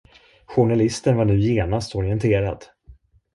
Journalisten 0.45 1.17
var 1.17 1.25
nu 1.25 1.37
genast 1.39 1.95
orienterad. 1.95 2.65